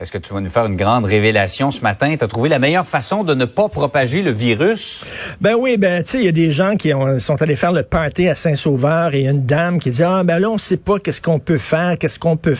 Est-ce 0.00 0.12
que 0.12 0.16
tu 0.16 0.32
vas 0.32 0.40
nous 0.40 0.48
faire 0.48 0.64
une 0.64 0.76
grande 0.76 1.04
révélation 1.04 1.70
ce 1.70 1.82
matin? 1.82 2.16
Tu 2.18 2.24
as 2.24 2.28
trouvé 2.28 2.48
la 2.48 2.58
meilleure 2.58 2.86
façon 2.86 3.22
de 3.22 3.34
ne 3.34 3.44
pas 3.44 3.68
propager 3.68 4.22
le 4.22 4.30
virus? 4.30 5.04
Ben 5.42 5.54
oui, 5.58 5.76
ben 5.76 6.02
tu 6.02 6.12
sais, 6.12 6.18
il 6.20 6.24
y 6.24 6.28
a 6.28 6.32
des 6.32 6.52
gens 6.52 6.74
qui 6.76 6.94
ont- 6.94 7.18
sont 7.18 7.42
allés 7.42 7.54
faire 7.54 7.72
le 7.72 7.82
party 7.82 8.26
à 8.26 8.34
Saint-Sauveur 8.34 9.14
et 9.14 9.26
une 9.26 9.44
dame 9.44 9.78
qui 9.78 9.90
dit 9.90 10.02
ah 10.02 10.22
ben 10.24 10.38
là 10.38 10.48
on 10.48 10.56
sait 10.56 10.78
pas 10.78 10.98
qu'est-ce 10.98 11.20
qu'on 11.20 11.38
peut 11.38 11.58
faire, 11.58 11.98
qu'est-ce 11.98 12.18
qu'on 12.18 12.38
peut 12.38 12.56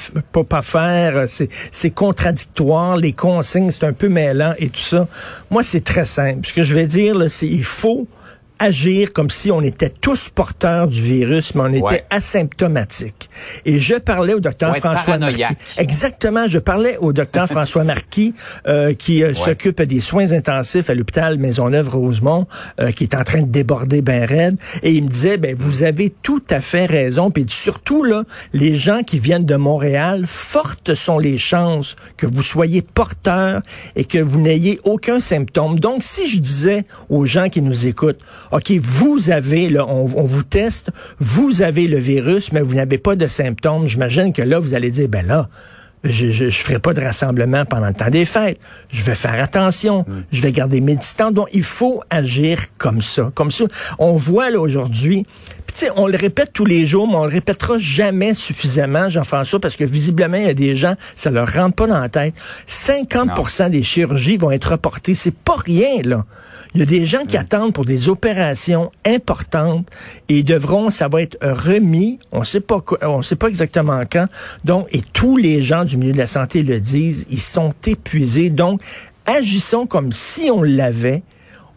pas, 0.46 0.60
faire, 0.60 1.24
c'est 1.28 1.48
c'est 1.72 1.88
contradictoire, 1.88 2.98
les 2.98 3.14
consignes 3.14 3.70
c'est 3.70 3.84
un 3.84 3.94
peu 3.94 4.10
mêlant 4.10 4.52
et 4.58 4.68
tout 4.68 4.78
ça. 4.82 5.08
Moi 5.48 5.62
c'est 5.62 5.82
très 5.82 6.04
simple. 6.04 6.46
Ce 6.46 6.52
que 6.52 6.62
je 6.62 6.74
vais 6.74 6.86
dire 6.86 7.14
là, 7.16 7.30
c'est 7.30 7.48
il 7.48 7.64
faut 7.64 8.06
agir 8.60 9.12
comme 9.12 9.30
si 9.30 9.50
on 9.50 9.62
était 9.62 9.88
tous 9.88 10.28
porteurs 10.28 10.86
du 10.86 11.00
virus, 11.02 11.54
mais 11.54 11.62
on 11.62 11.68
était 11.72 11.82
Ouais. 11.82 12.04
asymptomatiques. 12.10 13.28
Et 13.64 13.80
je 13.80 13.94
parlais 13.96 14.34
au 14.34 14.40
docteur 14.40 14.76
François 14.76 15.16
paranoïaque. 15.18 15.50
Marquis. 15.58 15.80
Exactement, 15.80 16.46
je 16.46 16.58
parlais 16.58 16.96
au 16.98 17.12
docteur 17.12 17.46
François 17.48 17.84
Marquis, 17.84 18.34
euh, 18.68 18.92
qui 18.94 19.24
euh, 19.24 19.34
s'occupe 19.34 19.80
des 19.82 20.00
soins 20.00 20.30
intensifs 20.32 20.90
à 20.90 20.94
l'hôpital 20.94 21.38
Maisonneuve-Rosemont, 21.38 22.46
euh, 22.80 22.92
qui 22.92 23.04
est 23.04 23.14
en 23.14 23.24
train 23.24 23.42
de 23.42 23.50
déborder 23.50 24.02
ben 24.02 24.24
raide. 24.24 24.56
Et 24.82 24.92
il 24.92 25.04
me 25.04 25.08
disait, 25.08 25.38
ben 25.38 25.56
vous 25.58 25.82
avez 25.82 26.10
tout 26.22 26.42
à 26.50 26.60
fait 26.60 26.86
raison. 26.86 27.30
Puis 27.30 27.46
surtout, 27.48 28.04
là, 28.04 28.24
les 28.52 28.76
gens 28.76 29.02
qui 29.02 29.18
viennent 29.18 29.46
de 29.46 29.56
Montréal, 29.56 30.24
fortes 30.26 30.94
sont 30.94 31.18
les 31.18 31.38
chances 31.38 31.96
que 32.18 32.26
vous 32.26 32.42
soyez 32.42 32.82
porteurs 32.82 33.62
et 33.96 34.04
que 34.04 34.18
vous 34.18 34.40
n'ayez 34.40 34.80
aucun 34.84 35.20
symptôme. 35.20 35.78
Donc, 35.80 36.02
si 36.02 36.28
je 36.28 36.40
disais 36.40 36.84
aux 37.08 37.24
gens 37.24 37.48
qui 37.48 37.62
nous 37.62 37.86
écoutent, 37.86 38.20
OK, 38.52 38.72
vous 38.82 39.30
avez, 39.30 39.68
là, 39.68 39.86
on, 39.86 40.08
on 40.16 40.24
vous 40.24 40.42
teste, 40.42 40.90
vous 41.18 41.62
avez 41.62 41.86
le 41.86 41.98
virus, 41.98 42.52
mais 42.52 42.60
vous 42.60 42.74
n'avez 42.74 42.98
pas 42.98 43.16
de 43.16 43.26
symptômes, 43.26 43.86
j'imagine 43.86 44.32
que 44.32 44.42
là, 44.42 44.58
vous 44.58 44.74
allez 44.74 44.90
dire, 44.90 45.08
ben 45.08 45.26
là, 45.26 45.48
je, 46.04 46.30
je, 46.30 46.48
je 46.48 46.62
ferai 46.62 46.78
pas 46.78 46.94
de 46.94 47.00
rassemblement 47.00 47.64
pendant 47.64 47.88
le 47.88 47.94
temps 47.94 48.08
des 48.08 48.24
fêtes. 48.24 48.58
Je 48.90 49.04
vais 49.04 49.14
faire 49.14 49.42
attention. 49.42 50.06
Je 50.32 50.40
vais 50.40 50.52
garder 50.52 50.80
mes 50.80 50.96
distances. 50.96 51.34
Donc, 51.34 51.48
il 51.52 51.62
faut 51.62 52.02
agir 52.08 52.58
comme 52.78 53.02
ça. 53.02 53.30
Comme 53.34 53.50
ça. 53.50 53.64
On 53.98 54.16
voit, 54.16 54.50
là, 54.50 54.60
aujourd'hui, 54.60 55.26
sais, 55.86 55.90
on 55.96 56.06
le 56.06 56.16
répète 56.16 56.50
tous 56.52 56.64
les 56.64 56.86
jours, 56.86 57.06
mais 57.08 57.16
on 57.16 57.24
le 57.24 57.30
répétera 57.30 57.78
jamais 57.78 58.34
suffisamment, 58.34 59.08
Jean-François, 59.10 59.60
parce 59.60 59.76
que 59.76 59.84
visiblement, 59.84 60.36
il 60.36 60.44
y 60.44 60.48
a 60.48 60.54
des 60.54 60.76
gens, 60.76 60.94
ça 61.16 61.30
leur 61.30 61.52
rentre 61.52 61.74
pas 61.76 61.86
dans 61.86 62.00
la 62.00 62.08
tête. 62.08 62.34
50% 62.68 63.70
des 63.70 63.82
chirurgies 63.82 64.36
vont 64.36 64.50
être 64.50 64.72
reportées. 64.72 65.14
C'est 65.14 65.34
pas 65.34 65.56
rien, 65.56 66.02
là. 66.04 66.24
Il 66.74 66.78
y 66.80 66.82
a 66.82 66.86
des 66.86 67.04
gens 67.04 67.24
qui 67.24 67.36
attendent 67.36 67.72
pour 67.72 67.84
des 67.84 68.08
opérations 68.08 68.92
importantes 69.04 69.88
et 70.28 70.38
ils 70.38 70.44
devront, 70.44 70.90
ça 70.90 71.08
va 71.08 71.20
être 71.22 71.36
remis. 71.42 72.20
On 72.30 72.44
sait 72.44 72.60
pas, 72.60 72.80
quoi- 72.80 72.98
on 73.02 73.22
sait 73.22 73.34
pas 73.34 73.48
exactement 73.48 74.00
quand. 74.10 74.26
Donc, 74.64 74.86
et 74.92 75.02
tous 75.12 75.36
les 75.36 75.62
gens 75.62 75.84
du 75.84 75.96
milieu 75.96 76.12
de 76.12 76.18
la 76.18 76.28
santé 76.28 76.62
le 76.62 76.78
disent, 76.78 77.26
ils 77.28 77.40
sont 77.40 77.74
épuisés. 77.86 78.50
Donc, 78.50 78.80
agissons 79.26 79.86
comme 79.86 80.12
si 80.12 80.48
on 80.52 80.62
l'avait. 80.62 81.22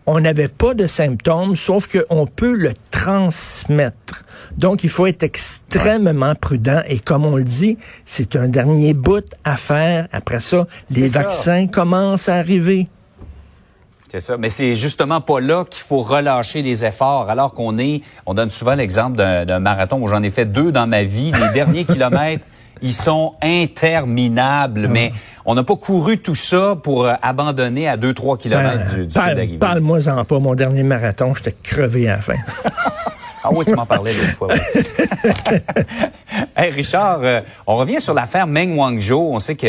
On 0.06 0.20
n'avait 0.20 0.50
pas 0.50 0.74
de 0.74 0.86
symptômes, 0.86 1.56
sauf 1.56 1.88
qu'on 1.88 2.26
peut 2.26 2.56
le 2.56 2.74
transmettre. 2.92 4.26
Donc, 4.58 4.84
il 4.84 4.90
faut 4.90 5.06
être 5.06 5.24
extrêmement 5.24 6.36
prudent. 6.36 6.82
Et 6.88 7.00
comme 7.00 7.26
on 7.26 7.38
le 7.38 7.44
dit, 7.44 7.78
c'est 8.06 8.36
un 8.36 8.48
dernier 8.48 8.94
bout 8.94 9.26
à 9.44 9.56
faire. 9.56 10.08
Après 10.12 10.40
ça, 10.40 10.68
les 10.90 11.10
ça. 11.10 11.24
vaccins 11.24 11.68
commencent 11.68 12.28
à 12.28 12.36
arriver. 12.36 12.88
C'est 14.14 14.20
ça. 14.20 14.38
Mais 14.38 14.50
c'est 14.50 14.76
justement 14.76 15.22
pas 15.22 15.40
là 15.40 15.66
qu'il 15.66 15.82
faut 15.82 16.02
relâcher 16.02 16.62
les 16.62 16.86
efforts. 16.86 17.32
Alors 17.32 17.54
qu'on 17.54 17.80
est, 17.80 18.02
on 18.28 18.36
donne 18.36 18.52
souvent 18.52 18.76
l'exemple 18.76 19.18
d'un 19.18 19.60
marathon 19.60 20.00
où 20.00 20.08
j'en 20.08 20.22
ai 20.22 20.30
fait 20.30 20.46
deux 20.46 20.72
dans 20.72 20.86
ma 20.86 21.04
vie. 21.04 21.32
Les 21.32 21.50
derniers 21.54 21.84
kilomètres, 21.84 22.46
ils 22.84 22.94
sont 22.94 23.34
interminables. 23.42 24.88
Mais 24.88 25.12
on 25.46 25.56
n'a 25.56 25.64
pas 25.64 25.76
couru 25.76 26.20
tout 26.20 26.36
ça 26.36 26.76
pour 26.82 27.06
euh, 27.06 27.14
abandonner 27.22 27.88
à 27.88 27.98
2-3 27.98 28.38
kilomètres 28.38 28.92
Ben, 28.92 29.00
du, 29.02 29.08
du 29.08 29.14
parle-. 29.14 29.58
Parle-moi-en 29.58 30.26
pas. 30.26 30.40
Mon 30.40 30.54
dernier 30.54 30.84
marathon, 30.84 31.34
j'étais 31.34 31.56
crevé 31.64 32.08
à 32.10 32.18
la 32.18 32.22
fin. 32.22 32.36
Ah 33.44 33.50
oui, 33.52 33.66
tu 33.66 33.74
m'en 33.76 33.86
parlais 33.86 34.14
l'autre 34.14 34.38
fois. 34.38 34.48
oui. 34.52 35.58
hey 36.58 36.72
Richard, 36.72 37.20
euh, 37.24 37.42
on 37.68 37.76
revient 37.76 38.00
sur 38.00 38.14
l'affaire 38.14 38.48
Meng 38.48 38.76
Wanzhou. 38.76 39.30
On 39.34 39.40
sait 39.40 39.56
que 39.56 39.68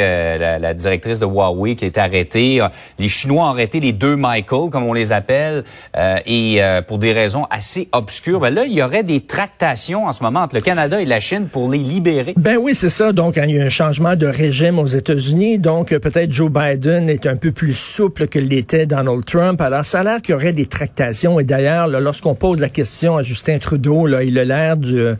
la, 0.59 0.75
directrice 0.75 1.19
de 1.19 1.27
Huawei 1.27 1.75
qui 1.75 1.85
été 1.85 2.01
arrêtée, 2.01 2.61
euh, 2.61 2.69
les 2.99 3.09
Chinois 3.09 3.45
ont 3.45 3.49
arrêté 3.49 3.81
les 3.81 3.93
deux 3.93 4.17
Michael, 4.17 4.71
comme 4.71 4.85
on 4.85 4.93
les 4.93 5.12
appelle, 5.12 5.65
euh, 5.97 6.19
et 6.27 6.61
pour 6.87 6.99
des 6.99 7.12
raisons 7.12 7.47
assez 7.51 7.89
obscures. 7.93 8.41
Ben 8.41 8.53
là, 8.53 8.65
il 8.65 8.73
y 8.73 8.83
aurait 8.83 9.03
des 9.03 9.21
tractations 9.21 10.07
en 10.07 10.12
ce 10.12 10.23
moment 10.23 10.41
entre 10.41 10.57
le 10.57 10.61
Canada 10.61 11.01
et 11.01 11.05
la 11.05 11.21
Chine 11.21 11.49
pour 11.51 11.71
les 11.71 11.79
libérer. 11.79 12.35
Ben 12.37 12.57
oui, 12.57 12.75
c'est 12.75 12.91
ça. 12.91 13.12
Donc, 13.12 13.37
il 13.37 13.51
y 13.51 13.59
a 13.59 13.62
eu 13.62 13.67
un 13.67 13.69
changement 13.69 14.17
de 14.17 14.27
régime 14.27 14.79
aux 14.79 14.87
États-Unis. 14.87 15.59
Donc, 15.59 15.89
peut-être 15.89 16.33
Joe 16.33 16.51
Biden 16.51 17.09
est 17.09 17.27
un 17.27 17.37
peu 17.37 17.53
plus 17.53 17.77
souple 17.77 18.29
que 18.29 18.39
l'était 18.39 18.87
Donald 18.87 19.25
Trump. 19.25 19.61
Alors, 19.61 19.85
ça 19.85 20.01
a 20.01 20.05
l'air 20.05 20.23
qu'il 20.23 20.33
y 20.33 20.37
aurait 20.37 20.53
des 20.53 20.67
tractations. 20.67 21.39
Et 21.41 21.45
d'ailleurs, 21.45 21.89
lorsqu'on 21.89 22.35
pose 22.35 22.61
la 22.61 22.69
question 22.69 23.17
à 23.17 23.23
Justin 23.23 23.59
Trudeau, 23.59 24.06
là, 24.06 24.23
il 24.23 24.39
a 24.39 24.45
l'air 24.45 24.77
du- 24.77 25.15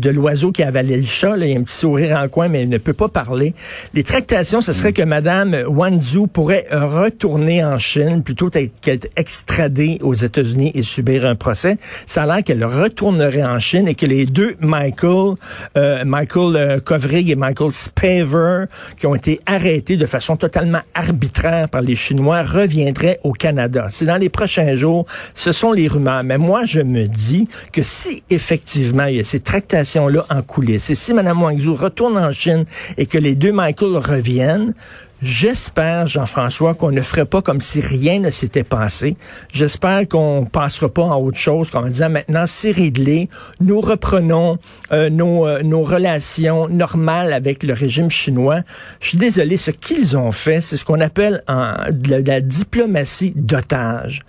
de 0.00 0.10
l'oiseau 0.10 0.50
qui 0.52 0.62
a 0.62 0.68
avalé 0.68 0.96
le 0.96 1.06
chat. 1.06 1.36
Là. 1.36 1.46
Il 1.46 1.56
a 1.56 1.60
un 1.60 1.62
petit 1.62 1.76
sourire 1.76 2.18
en 2.18 2.28
coin, 2.28 2.48
mais 2.48 2.62
il 2.62 2.68
ne 2.68 2.78
peut 2.78 2.92
pas 2.92 3.08
parler. 3.08 3.54
Les 3.94 4.02
tractations, 4.02 4.60
ce 4.60 4.72
serait 4.72 4.92
que 4.92 5.02
Madame 5.02 5.56
Wanzhou 5.66 6.26
pourrait 6.26 6.66
retourner 6.70 7.64
en 7.64 7.78
Chine 7.78 8.22
plutôt 8.22 8.50
qu'être 8.50 9.08
extradée 9.16 9.98
aux 10.02 10.14
États-Unis 10.14 10.72
et 10.74 10.82
subir 10.82 11.26
un 11.26 11.36
procès. 11.36 11.76
Ça 12.06 12.24
a 12.24 12.26
l'air 12.26 12.44
qu'elle 12.44 12.64
retournerait 12.64 13.44
en 13.44 13.58
Chine 13.58 13.88
et 13.88 13.94
que 13.94 14.06
les 14.06 14.26
deux 14.26 14.56
Michael, 14.60 15.34
euh, 15.76 16.04
Michael 16.04 16.56
euh, 16.56 16.80
Kovrig 16.80 17.30
et 17.30 17.36
Michael 17.36 17.72
Spaver, 17.72 18.64
qui 18.98 19.06
ont 19.06 19.14
été 19.14 19.40
arrêtés 19.46 19.96
de 19.96 20.06
façon 20.06 20.36
totalement 20.36 20.80
arbitraire 20.94 21.68
par 21.68 21.82
les 21.82 21.96
Chinois, 21.96 22.42
reviendraient 22.42 23.20
au 23.24 23.32
Canada. 23.32 23.88
C'est 23.90 24.06
dans 24.06 24.16
les 24.16 24.28
prochains 24.28 24.74
jours. 24.74 25.06
Ce 25.34 25.52
sont 25.52 25.72
les 25.72 25.88
rumeurs. 25.88 26.22
Mais 26.24 26.38
moi, 26.38 26.64
je 26.64 26.80
me 26.80 27.06
dis 27.06 27.48
que 27.72 27.82
si 27.82 28.22
effectivement 28.30 29.04
il 29.04 29.16
y 29.16 29.20
a 29.20 29.24
ces 29.24 29.40
tractations-là 29.80 30.24
en 30.30 30.42
coulisses, 30.42 30.90
et 30.90 30.94
si 30.94 31.14
Mme 31.14 31.42
Wangzhou 31.42 31.74
retourne 31.74 32.18
en 32.18 32.32
Chine 32.32 32.64
et 32.98 33.06
que 33.06 33.18
les 33.18 33.34
deux 33.34 33.52
Michael 33.52 33.96
reviennent, 33.96 34.74
J'espère, 35.22 36.06
Jean-François, 36.06 36.72
qu'on 36.72 36.92
ne 36.92 37.02
ferait 37.02 37.26
pas 37.26 37.42
comme 37.42 37.60
si 37.60 37.82
rien 37.82 38.20
ne 38.20 38.30
s'était 38.30 38.64
passé. 38.64 39.18
J'espère 39.52 40.08
qu'on 40.08 40.46
passera 40.50 40.88
pas 40.88 41.02
en 41.02 41.20
autre 41.20 41.36
chose, 41.36 41.68
qu'en 41.68 41.82
disant 41.82 42.08
maintenant 42.08 42.44
c'est 42.46 42.70
réglé, 42.70 43.28
nous 43.60 43.82
reprenons 43.82 44.56
euh, 44.92 45.10
nos, 45.10 45.46
euh, 45.46 45.62
nos 45.62 45.82
relations 45.82 46.68
normales 46.68 47.34
avec 47.34 47.62
le 47.62 47.74
régime 47.74 48.10
chinois. 48.10 48.60
Je 49.02 49.08
suis 49.08 49.18
désolé, 49.18 49.58
ce 49.58 49.70
qu'ils 49.70 50.16
ont 50.16 50.32
fait, 50.32 50.62
c'est 50.62 50.76
ce 50.76 50.86
qu'on 50.86 51.00
appelle 51.00 51.44
de 51.90 52.26
la 52.26 52.40
diplomatie 52.40 53.34
d'otage. 53.36 54.20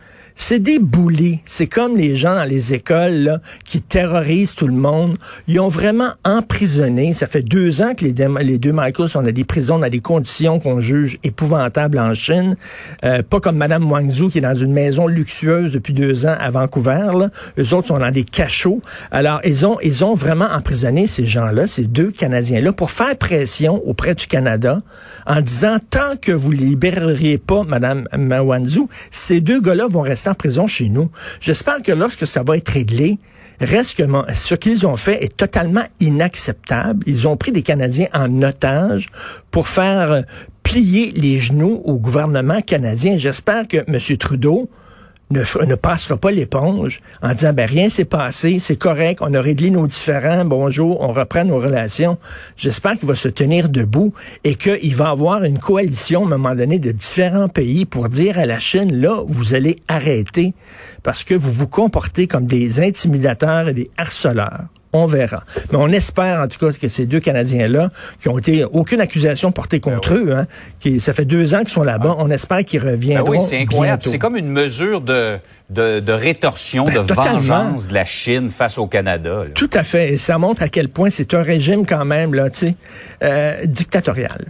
C'est 0.44 0.58
des 0.58 0.80
boulis. 0.80 1.40
C'est 1.46 1.68
comme 1.68 1.96
les 1.96 2.16
gens 2.16 2.34
dans 2.34 2.46
les 2.46 2.74
écoles 2.74 3.14
là, 3.14 3.42
qui 3.64 3.80
terrorisent 3.80 4.56
tout 4.56 4.66
le 4.66 4.74
monde. 4.74 5.16
Ils 5.48 5.60
ont 5.60 5.68
vraiment 5.68 6.14
emprisonné. 6.26 7.14
Ça 7.14 7.28
fait 7.28 7.44
deux 7.44 7.84
ans 7.84 7.94
que 7.96 8.04
les, 8.04 8.16
les 8.44 8.58
deux 8.58 8.72
Michaels 8.74 9.08
sont 9.08 9.22
dans 9.22 9.32
des 9.32 9.44
prisons, 9.44 9.78
dans 9.78 9.88
des 9.88 10.00
conditions 10.00 10.60
qu'on 10.60 10.80
juge 10.80 11.20
épouvantables 11.24 12.00
en 12.00 12.16
Chine. 12.16 12.58
Euh, 13.06 13.22
pas 13.22 13.40
comme 13.40 13.56
Madame 13.56 13.90
Wangzhou 13.90 14.30
qui 14.30 14.40
est 14.40 14.42
dans 14.42 14.56
une 14.56 14.74
maison 14.74 15.06
luxueuse 15.06 15.74
depuis 15.74 15.94
deux 15.94 16.26
ans 16.26 16.36
à 16.40 16.50
Vancouver. 16.50 17.12
Là. 17.14 17.30
Eux 17.60 17.76
autres 17.76 17.90
sont 17.90 18.00
dans 18.00 18.12
des 18.12 18.24
cachots. 18.24 18.82
Alors, 19.12 19.42
ils 19.46 19.64
ont, 19.64 19.78
ils 19.84 20.04
ont 20.04 20.16
vraiment 20.16 20.48
emprisonné 20.52 21.06
ces 21.06 21.28
gens-là, 21.28 21.68
ces 21.68 21.84
deux 21.84 22.10
Canadiens-là, 22.10 22.74
pour 22.74 22.90
faire 22.90 23.16
pression 23.16 23.80
auprès 23.88 24.16
du 24.16 24.26
Canada 24.26 24.82
en 25.28 25.40
disant 25.40 25.78
tant 25.92 26.18
que 26.20 26.32
vous 26.32 26.52
libéreriez 26.52 27.38
pas 27.38 27.62
Madame 27.64 28.08
Wanzhou, 28.12 28.90
ces 29.12 29.40
deux 29.40 29.62
gars-là 29.62 29.86
vont 29.88 30.02
rester 30.02 30.31
prison 30.34 30.68
chez 30.68 30.90
nous. 30.90 31.10
J'espère 31.40 31.82
que 31.82 31.92
lorsque 31.92 32.28
ça 32.28 32.44
va 32.44 32.58
être 32.58 32.70
réglé, 32.70 33.20
reste 33.60 34.04
ce 34.34 34.56
qu'ils 34.56 34.88
ont 34.88 34.98
fait 34.98 35.24
est 35.24 35.36
totalement 35.36 35.86
inacceptable. 36.00 37.04
Ils 37.08 37.28
ont 37.28 37.38
pris 37.38 37.52
des 37.52 37.62
Canadiens 37.62 38.08
en 38.14 38.42
otage 38.42 39.10
pour 39.52 39.68
faire 39.68 40.12
euh, 40.12 40.22
plier 40.64 41.12
les 41.12 41.38
genoux 41.38 41.82
au 41.86 41.98
gouvernement 41.98 42.62
canadien. 42.62 43.18
J'espère 43.18 43.68
que 43.68 43.78
M. 43.88 44.18
Trudeau 44.18 44.70
ne, 45.32 45.76
passera 45.76 46.18
pas 46.18 46.32
l'éponge 46.32 47.02
en 47.22 47.34
disant 47.34 47.54
ben 47.54 47.68
rien 47.68 47.90
s'est 47.90 48.06
passé, 48.06 48.60
c'est 48.60 48.76
correct, 48.76 49.20
on 49.22 49.34
a 49.34 49.42
réglé 49.42 49.70
nos 49.70 49.88
différends, 49.88 50.46
bonjour, 50.46 51.02
on 51.02 51.14
reprend 51.14 51.46
nos 51.46 51.60
relations. 51.60 52.18
J'espère 52.58 52.98
qu'il 52.98 53.08
va 53.08 53.16
se 53.16 53.28
tenir 53.28 53.70
debout 53.70 54.14
et 54.44 54.56
qu'il 54.56 54.96
va 54.96 55.10
avoir 55.10 55.44
une 55.44 55.60
coalition 55.60 56.24
à 56.24 56.26
un 56.26 56.30
moment 56.30 56.56
donné 56.56 56.80
de 56.80 56.92
différents 56.92 57.50
pays 57.50 57.86
pour 57.86 58.10
dire 58.10 58.38
à 58.40 58.46
la 58.46 58.60
Chine 58.60 59.00
là, 59.00 59.24
vous 59.28 59.54
allez 59.54 59.78
arrêter 59.88 60.54
parce 61.04 61.24
que 61.24 61.34
vous 61.34 61.52
vous 61.52 61.68
comportez 61.68 62.28
comme 62.28 62.46
des 62.46 62.80
intimidateurs 62.80 63.70
et 63.70 63.74
des 63.74 63.90
harceleurs. 63.98 64.66
On 64.94 65.06
verra. 65.06 65.44
Mais 65.72 65.78
on 65.78 65.88
espère 65.90 66.42
en 66.42 66.48
tout 66.48 66.58
cas 66.58 66.72
que 66.78 66.90
ces 66.90 67.06
deux 67.06 67.20
Canadiens-là, 67.22 67.90
qui 68.20 68.28
ont 68.30 68.38
été 68.38 68.66
aucune 68.66 69.00
accusation 69.00 69.52
portée 69.54 69.80
Ben 69.80 69.94
contre 69.96 70.14
eux, 70.16 70.34
hein, 70.36 70.46
qui, 70.80 71.00
ça 71.00 71.14
fait 71.14 71.24
deux 71.26 71.54
ans 71.56 71.60
qu'ils 71.60 71.70
sont 71.70 71.84
là-bas, 71.84 72.16
on 72.20 72.30
espère 72.30 72.64
qu'ils 72.66 72.82
Ben 72.82 72.92
reviendront 72.92 73.32
oui, 73.32 73.42
c'est 73.42 73.60
incroyable. 73.60 74.04
C'est 74.06 74.20
comme 74.20 74.36
une 74.36 74.50
mesure 74.50 75.00
de, 75.00 75.38
de, 75.70 76.02
de 76.02 76.12
rétorsion, 76.12 76.84
Ben, 76.84 76.94
de 77.04 77.08
totalement. 77.08 77.40
vengeance 77.40 77.88
de 77.88 77.94
la 77.94 78.04
Chine 78.06 78.50
face 78.50 78.78
au 78.78 78.88
Canada. 78.88 79.44
là. 79.46 79.50
Tout 79.54 79.70
à 79.74 79.84
fait. 79.84 80.14
Et 80.14 80.18
ça 80.18 80.38
montre 80.38 80.62
à 80.64 80.68
quel 80.68 80.90
point 80.90 81.10
c'est 81.10 81.34
un 81.34 81.42
régime 81.42 81.86
quand 81.86 82.04
même, 82.06 82.34
là, 82.34 82.50
tu 82.50 82.60
sais, 82.68 82.76
euh, 83.24 83.66
dictatorial. 83.66 84.46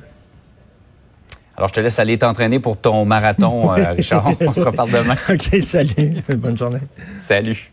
Alors, 1.56 1.68
je 1.68 1.74
te 1.74 1.80
laisse 1.82 2.00
aller 2.00 2.18
t'entraîner 2.18 2.60
pour 2.60 2.78
ton 2.78 3.06
marathon, 3.06 3.72
euh, 3.78 3.92
Richard. 3.96 4.32
On 4.42 4.52
se 4.54 4.62
reparle 4.66 4.90
demain. 4.90 5.16
OK, 5.30 5.64
salut. 5.64 6.16
Bonne 6.38 6.58
journée. 6.58 6.80
Salut. 7.20 7.70